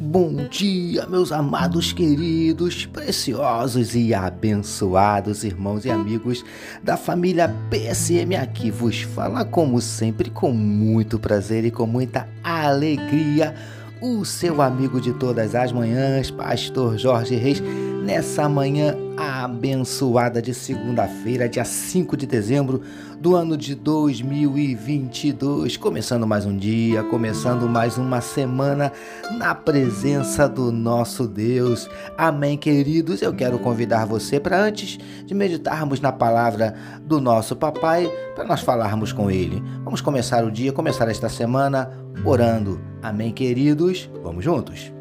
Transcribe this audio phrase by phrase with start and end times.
[0.00, 6.44] Bom dia, meus amados, queridos, preciosos e abençoados irmãos e amigos
[6.80, 13.56] da família PSM aqui vos fala como sempre com muito prazer e com muita alegria
[14.00, 17.60] o seu amigo de todas as manhãs, pastor Jorge Reis,
[18.08, 22.80] nessa manhã abençoada de segunda-feira, dia 5 de dezembro
[23.20, 25.76] do ano de 2022.
[25.76, 28.90] Começando mais um dia, começando mais uma semana
[29.36, 31.86] na presença do nosso Deus.
[32.16, 33.20] Amém, queridos.
[33.20, 38.62] Eu quero convidar você para antes de meditarmos na palavra do nosso papai, para nós
[38.62, 39.62] falarmos com ele.
[39.84, 41.92] Vamos começar o dia, começar esta semana
[42.24, 42.80] orando.
[43.02, 44.08] Amém, queridos.
[44.22, 44.97] Vamos juntos.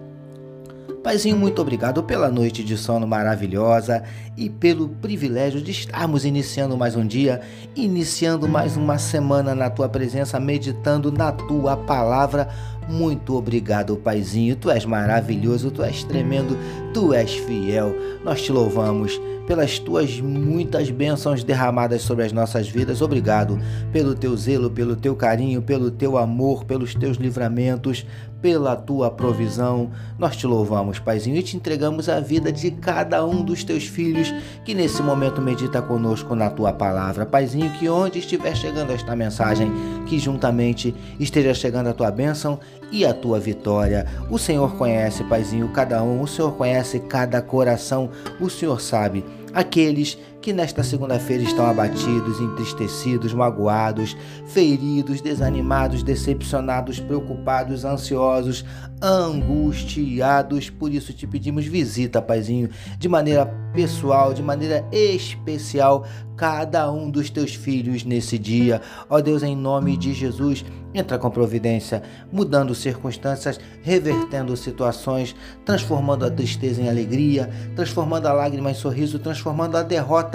[1.07, 4.03] Paizinho, muito obrigado pela noite de sono maravilhosa
[4.35, 7.39] e pelo privilégio de estarmos iniciando mais um dia,
[7.73, 12.49] iniciando mais uma semana na tua presença, meditando na tua palavra.
[12.87, 14.55] Muito obrigado, Paizinho.
[14.55, 16.57] Tu és maravilhoso, tu és tremendo,
[16.93, 17.93] tu és fiel.
[18.23, 23.01] Nós te louvamos pelas tuas muitas bênçãos derramadas sobre as nossas vidas.
[23.01, 23.57] Obrigado
[23.93, 28.05] pelo teu zelo, pelo teu carinho, pelo teu amor, pelos teus livramentos,
[28.41, 29.89] pela tua provisão.
[30.19, 34.33] Nós te louvamos, Paizinho, e te entregamos a vida de cada um dos teus filhos
[34.65, 37.25] que nesse momento medita conosco na tua palavra.
[37.25, 39.71] Paizinho, que onde estiver chegando esta mensagem,
[40.05, 42.59] que juntamente esteja chegando a tua bênção
[42.91, 44.05] e a tua vitória.
[44.29, 49.23] O Senhor conhece, Paizinho, cada um, o Senhor conhece cada coração, o Senhor sabe.
[49.53, 54.15] Aqueles que nesta segunda-feira estão abatidos, entristecidos, magoados,
[54.47, 58.63] feridos, desanimados, decepcionados, preocupados, ansiosos,
[59.01, 60.69] angustiados.
[60.69, 67.29] Por isso te pedimos visita, Paizinho, de maneira pessoal, de maneira especial, cada um dos
[67.29, 68.81] teus filhos nesse dia.
[69.09, 70.63] Ó Deus, em nome de Jesus,
[70.93, 72.01] entra com providência,
[72.31, 75.35] mudando circunstâncias, revertendo situações,
[75.65, 80.26] transformando a tristeza em alegria, transformando a lágrima em sorriso, transformando a derrota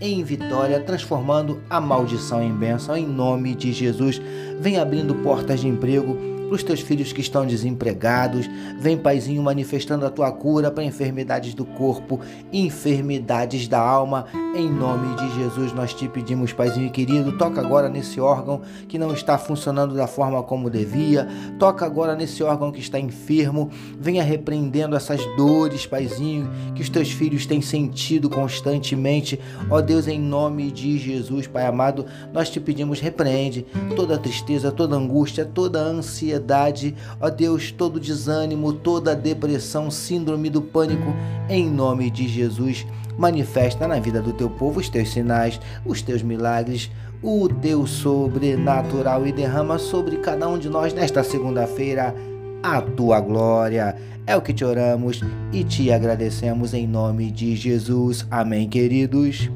[0.00, 4.20] em vitória, transformando a maldição em bênção, em nome de Jesus.
[4.60, 8.48] Vem abrindo portas de emprego para os teus filhos que estão desempregados.
[8.80, 12.20] Vem, Paizinho, manifestando a tua cura para enfermidades do corpo,
[12.52, 14.26] enfermidades da alma.
[14.56, 19.12] Em nome de Jesus, nós te pedimos, Paizinho querido, toca agora nesse órgão que não
[19.12, 21.28] está funcionando da forma como devia.
[21.58, 23.70] Toca agora nesse órgão que está enfermo.
[24.00, 29.38] Venha repreendendo essas dores, Paizinho, que os teus filhos têm sentido constantemente.
[29.70, 34.96] Ó Deus, em nome de Jesus, Pai amado, nós te pedimos, repreende toda tristeza, toda
[34.96, 41.12] angústia, toda ansiedade ansiedade, ó Deus, todo desânimo, toda depressão, síndrome do pânico,
[41.48, 42.86] em nome de Jesus,
[43.18, 46.90] manifesta na vida do teu povo os teus sinais, os teus milagres,
[47.22, 52.14] o teu sobrenatural e derrama sobre cada um de nós nesta segunda-feira
[52.62, 53.96] a tua glória.
[54.26, 55.20] É o que te oramos
[55.52, 58.26] e te agradecemos em nome de Jesus.
[58.30, 59.50] Amém, queridos.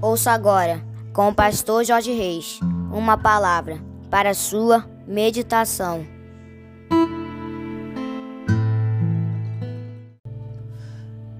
[0.00, 2.58] Ouça agora com o pastor Jorge Reis,
[2.92, 3.78] uma palavra
[4.10, 6.04] para sua meditação.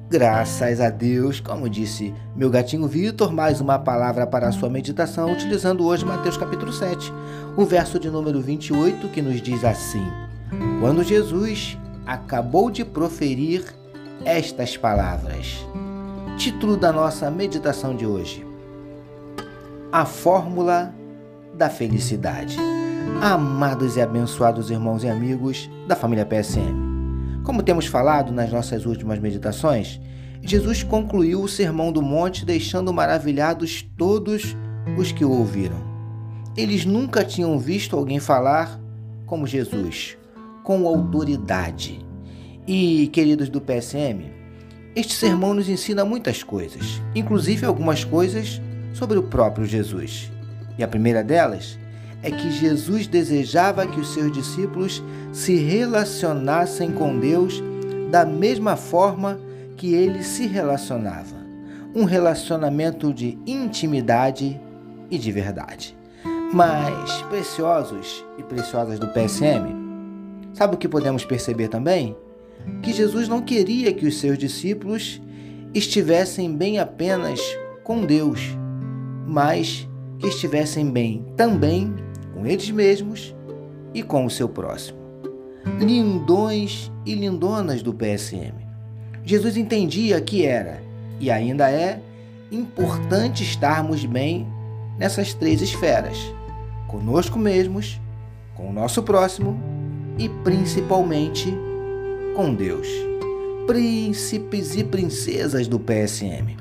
[0.08, 5.32] Graças a Deus, como disse meu gatinho Vitor, mais uma palavra para a sua meditação,
[5.32, 7.12] utilizando hoje Mateus capítulo 7,
[7.56, 10.06] o verso de número 28, que nos diz assim:
[10.80, 11.76] Quando Jesus
[12.06, 13.64] acabou de proferir
[14.24, 15.66] estas palavras.
[16.38, 18.43] Título da nossa meditação de hoje:
[19.94, 20.92] a fórmula
[21.56, 22.56] da felicidade.
[23.22, 26.74] Amados e abençoados irmãos e amigos da família PSM.
[27.44, 30.00] Como temos falado nas nossas últimas meditações,
[30.42, 34.56] Jesus concluiu o Sermão do Monte deixando maravilhados todos
[34.98, 35.80] os que o ouviram.
[36.56, 38.80] Eles nunca tinham visto alguém falar
[39.26, 40.18] como Jesus,
[40.64, 42.04] com autoridade.
[42.66, 44.24] E, queridos do PSM,
[44.96, 48.60] este sermão nos ensina muitas coisas, inclusive algumas coisas
[48.94, 50.32] sobre o próprio Jesus.
[50.78, 51.78] E a primeira delas
[52.22, 57.62] é que Jesus desejava que os seus discípulos se relacionassem com Deus
[58.10, 59.38] da mesma forma
[59.76, 61.36] que ele se relacionava.
[61.94, 64.58] Um relacionamento de intimidade
[65.10, 65.94] e de verdade.
[66.52, 69.74] Mas, preciosos e preciosas do PSM,
[70.54, 72.16] sabe o que podemos perceber também?
[72.80, 75.20] Que Jesus não queria que os seus discípulos
[75.74, 77.40] estivessem bem apenas
[77.82, 78.56] com Deus
[79.26, 79.88] mas
[80.18, 81.94] que estivessem bem também
[82.32, 83.34] com eles mesmos
[83.92, 84.98] e com o seu próximo.
[85.78, 88.54] Lindões e lindonas do PSM.
[89.24, 90.82] Jesus entendia que era
[91.18, 92.00] e ainda é
[92.50, 94.46] importante estarmos bem
[94.98, 96.18] nessas três esferas:
[96.88, 98.00] conosco mesmos,
[98.54, 99.58] com o nosso próximo
[100.18, 101.54] e principalmente
[102.36, 102.88] com Deus.
[103.66, 106.56] Príncipes e princesas do PSM.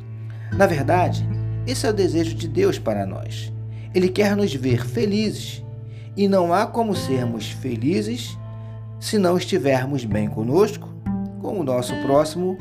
[0.53, 1.27] Na verdade,
[1.65, 3.51] esse é o desejo de Deus para nós.
[3.93, 5.63] Ele quer nos ver felizes
[6.15, 8.37] e não há como sermos felizes
[8.99, 10.89] se não estivermos bem conosco,
[11.41, 12.57] com o nosso próximo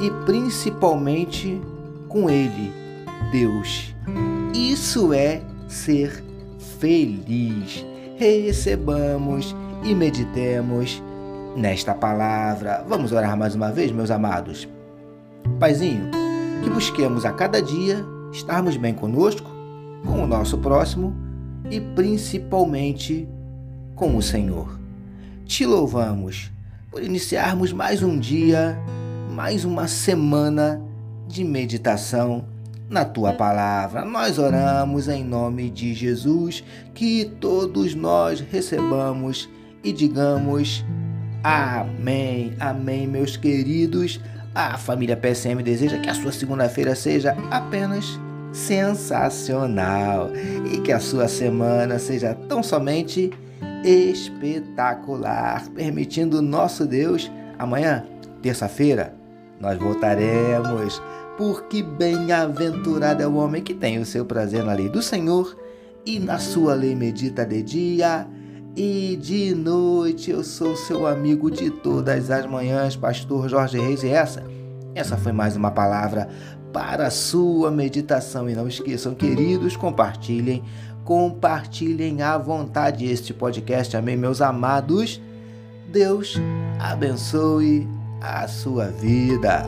[0.00, 1.60] e principalmente
[2.08, 2.72] com Ele,
[3.32, 3.94] Deus.
[4.54, 6.22] Isso é ser
[6.78, 7.84] feliz.
[8.16, 9.54] Recebamos
[9.84, 11.02] e meditemos
[11.56, 12.84] nesta palavra.
[12.88, 14.68] Vamos orar mais uma vez, meus amados.
[15.58, 16.10] Paizinho,
[16.62, 18.04] que busquemos a cada dia
[18.36, 19.50] estarmos bem conosco,
[20.04, 21.16] com o nosso próximo
[21.70, 23.26] e principalmente
[23.94, 24.78] com o Senhor.
[25.46, 26.52] Te louvamos
[26.90, 28.78] por iniciarmos mais um dia,
[29.32, 30.82] mais uma semana
[31.26, 32.44] de meditação
[32.90, 34.04] na tua palavra.
[34.04, 36.62] Nós oramos em nome de Jesus,
[36.94, 39.48] que todos nós recebamos
[39.82, 40.84] e digamos
[41.42, 42.54] amém.
[42.60, 44.20] Amém, meus queridos.
[44.54, 48.18] A família PSM deseja que a sua segunda-feira seja apenas
[48.56, 50.30] sensacional
[50.72, 53.30] e que a sua semana seja tão somente
[53.84, 58.04] espetacular, permitindo nosso Deus amanhã,
[58.40, 59.14] terça-feira,
[59.60, 61.02] nós voltaremos,
[61.36, 65.54] porque bem-aventurado é o homem que tem o seu prazer na lei do Senhor
[66.04, 68.26] e na sua lei medita de dia
[68.74, 70.30] e de noite.
[70.30, 74.42] Eu sou seu amigo de todas as manhãs, pastor Jorge Reis, e essa,
[74.94, 76.28] essa foi mais uma palavra
[76.76, 78.50] para a sua meditação.
[78.50, 80.62] E não esqueçam, queridos, compartilhem,
[81.06, 83.96] compartilhem à vontade este podcast.
[83.96, 85.18] Amém, meus amados.
[85.88, 86.34] Deus
[86.78, 87.88] abençoe
[88.20, 89.64] a sua vida.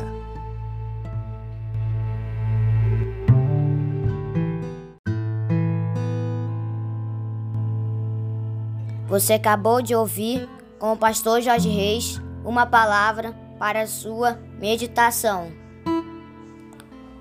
[9.07, 10.47] Você acabou de ouvir
[10.79, 15.68] com o pastor Jorge Reis uma palavra para a sua meditação.